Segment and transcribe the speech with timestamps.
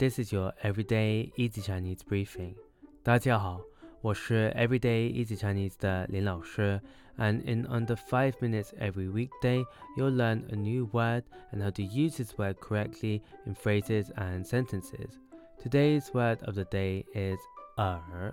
[0.00, 2.54] This is your everyday easy Chinese briefing.
[3.02, 3.60] 大家好，
[4.00, 6.80] 我是 Everyday Easy Chinese 的林老师，
[7.18, 9.62] and in under five minutes every weekday,
[9.96, 14.42] you'll learn a new word and how to use this word correctly in phrases and
[14.42, 15.18] sentences.
[15.62, 17.38] Today's word of the day is
[17.78, 18.32] er,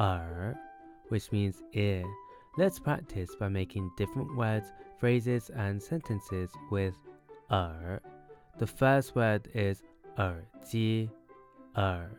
[0.00, 0.56] er,
[1.08, 2.04] which means ear.
[2.56, 6.94] Let's practice by making different words, phrases, and sentences with
[7.50, 8.00] er.
[8.58, 9.82] The first word is
[10.17, 11.09] 耳机,
[11.75, 12.09] 耳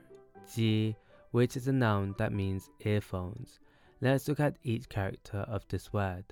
[0.46, 0.94] 机,
[1.32, 3.58] which is a noun that means earphones.
[4.00, 6.25] Let's look at each character of this word.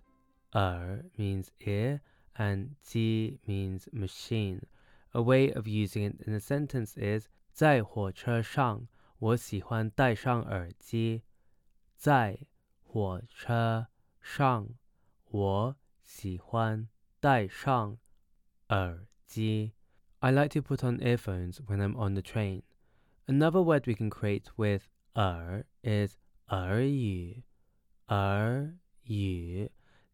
[0.53, 2.01] 耳 means ear
[2.37, 4.63] and 机 means machine.
[5.13, 8.87] A way of using it in a sentence is 在火车上，
[9.19, 11.23] 我喜欢戴上耳机。
[11.97, 12.39] 在
[12.83, 13.89] 火车
[14.21, 14.69] 上，
[15.31, 17.99] 我喜欢戴上
[18.69, 19.73] 耳机。
[20.21, 22.63] I like to put on earphones when I'm on the train.
[23.29, 26.17] Another word we can create with er is
[26.51, 27.43] 耳语,
[28.09, 28.75] 耳
[29.05, 29.71] 语.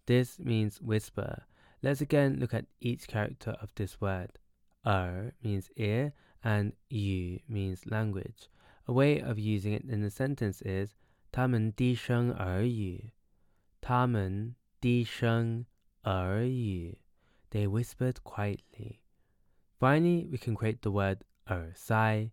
[0.06, 1.46] This means whisper.
[1.82, 4.38] Let's again look at each character of this word.
[4.86, 8.48] Er means ear and yu means language.
[8.86, 10.94] A way of using it in a sentence is
[11.30, 13.12] 他们低声耳语。
[13.80, 15.66] 他们低声
[16.05, 16.98] 耳语。
[17.50, 19.00] They whispered quietly.
[19.78, 22.30] Finally, we can create the word er sai,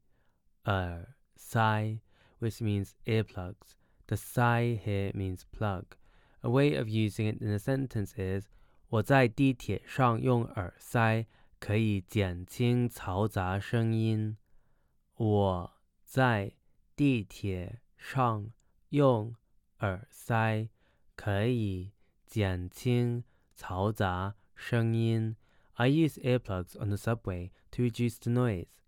[0.68, 2.02] er sai,
[2.40, 3.76] which means earplugs.
[4.08, 5.96] The sai here means plug.
[6.44, 8.48] A way of using it in a sentence is
[8.90, 11.26] 我在地铁上用耳塞
[11.60, 14.38] 可以减轻嘈杂声音。
[15.16, 16.54] 我在
[16.96, 18.52] 地铁上
[18.90, 19.36] 用
[19.80, 20.70] 耳塞
[21.16, 21.92] 可以
[22.26, 23.24] 减轻
[23.56, 25.36] 嘈杂声音。
[25.78, 28.82] I use earplugs on the subway to reduce the noise.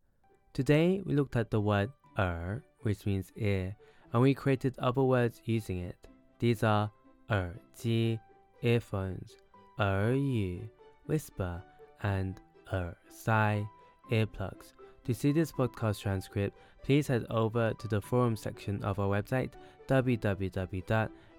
[0.53, 3.75] Today we looked at the word er, which means ear,
[4.11, 6.07] and we created other words using it.
[6.39, 6.91] These are
[7.29, 8.19] 耳机
[8.61, 9.31] earphones,
[9.77, 10.67] 耳语
[11.07, 11.61] whisper,
[12.01, 12.35] and
[12.71, 13.65] 耳塞
[14.09, 14.73] earplugs.
[15.05, 19.51] To see this podcast transcript, please head over to the forum section of our website